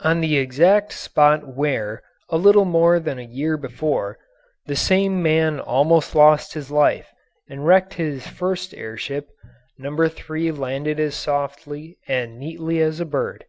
[0.00, 4.18] On the exact spot where, a little more than a year before,
[4.66, 7.12] the same man almost lost his life
[7.48, 9.28] and wrecked his first air ship,
[9.78, 9.96] No.
[10.08, 13.44] 3 landed as softly and neatly as a bird.